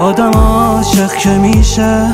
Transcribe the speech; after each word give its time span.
آدم 0.00 0.30
عاشق 0.30 1.16
که 1.16 1.30
میشه 1.30 2.10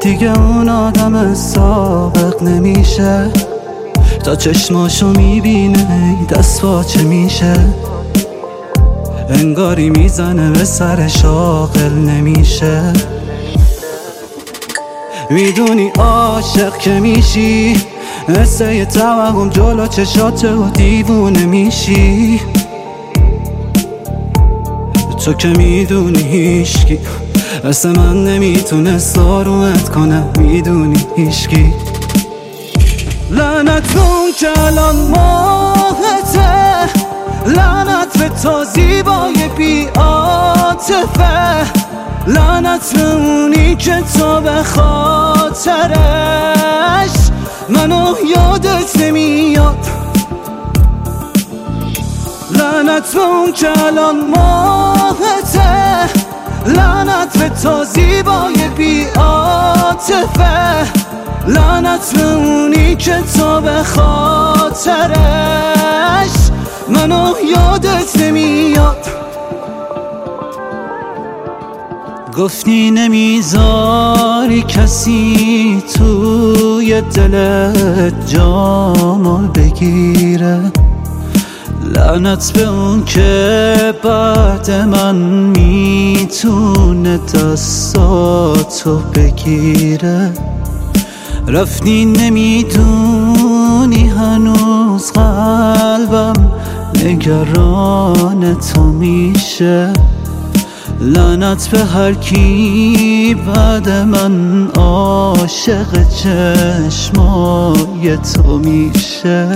دیگه 0.00 0.40
اون 0.40 0.68
آدم 0.68 1.34
سابق 1.34 2.42
نمیشه. 2.42 3.30
تا 4.24 4.36
چشماشو 4.36 5.06
می‌بینه 5.06 6.16
دست 6.30 6.86
چه 6.86 7.02
میشه؟ 7.02 7.54
انگاری 9.28 9.90
می‌زنه 9.90 10.50
به 10.50 10.64
سر 10.64 11.08
شاغل 11.08 11.92
نمیشه. 11.92 12.92
می‌دونی 15.30 15.90
عاشق 15.98 16.78
که 16.78 16.90
میشی 16.90 17.76
مثل 18.28 18.72
یه 18.72 18.84
توهم 18.84 19.50
جلو 19.50 19.86
چشات 19.86 20.44
و 20.44 20.70
دیوونه 20.70 21.46
میشی. 21.46 22.40
تو 25.24 25.32
که 25.32 25.48
می‌دونی 25.48 26.22
هیشکی 26.22 26.98
مثل 27.64 27.88
من 27.88 28.24
نمی‌تونه 28.24 28.98
سارومت 28.98 29.88
کنه 29.88 30.24
می‌دونی 30.38 31.06
هیشکی 31.16 31.74
لعنت 33.30 33.96
اون 33.96 34.32
که 34.38 34.60
الان 34.60 34.96
ماهته. 34.96 36.88
لعنت 37.46 38.18
به 38.18 38.28
تا 38.28 38.64
زیبای 38.64 39.48
بی 39.56 39.88
آتفه 40.00 41.72
لعنت 42.26 42.98
اونی 42.98 43.76
که 43.76 44.02
تو 44.18 44.40
به 44.40 44.62
خاطرش 44.62 45.90
منو 47.68 48.14
یادت 48.36 48.96
نمیاد. 49.00 49.86
لعنت 52.50 53.16
اون 53.16 53.52
که 53.52 53.84
الان 53.86 54.30
ماهته. 54.30 55.01
لعنت 56.66 57.38
به 57.38 57.48
تا 57.48 57.84
زیبای 57.84 58.68
بی 58.76 59.06
آتفه 59.20 60.92
لعنت 61.46 62.14
به 62.14 62.32
اونی 62.34 62.96
که 62.96 63.16
تو 63.36 63.60
به 63.60 63.82
خاطرش 63.82 65.02
منو 66.88 67.32
یادت 67.56 68.16
نمیاد. 68.16 69.06
گفتی 72.36 72.90
نمی‌ذاری 72.90 74.62
کسی 74.62 75.82
توی 75.94 77.00
دلت 77.00 78.26
جامو 78.26 79.38
بگیره. 79.38 80.72
لعنت 81.94 82.52
به 82.52 82.68
اون 82.68 83.04
که 83.04 83.94
بعد 84.04 84.70
من 84.70 85.16
می‌تونه 86.44 87.18
دستاتو 87.18 88.98
بگیره. 89.14 90.30
رفتی 91.48 92.04
نمی‌دونی 92.04 94.08
هنوز 94.08 95.12
قلبم 95.12 96.32
نگران 97.04 98.54
تو 98.54 98.82
میشه. 98.82 99.92
لعنت 101.00 101.68
به 101.68 101.84
هر 101.84 102.14
کی 102.14 103.36
بعد 103.46 103.90
من 103.90 104.66
عاشق 104.76 106.08
چشمای 106.08 108.16
تو 108.16 108.58
میشه. 108.58 109.52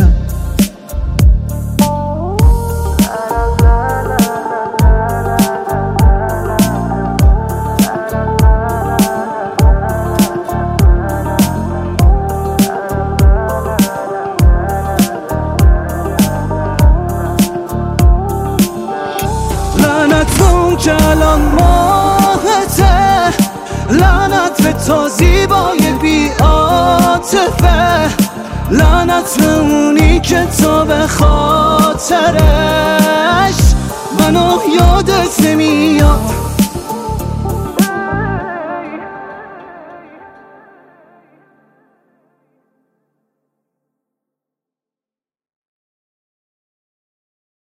که 20.79 21.09
الان 21.11 21.41
ماهته. 21.41 23.35
لعنت 23.91 24.63
به 24.63 24.73
تا 24.73 25.09
زیبای 25.09 25.93
بی 26.03 26.31
آتفه 26.45 28.09
لعنت 28.71 29.39
به 29.39 29.59
اونی 29.59 30.21
که 30.21 30.47
تو 30.63 30.85
به 30.85 31.07
خاطرش. 31.07 32.37
منو 34.21 34.59
یادت 34.81 35.41
نمیاد. 35.41 36.36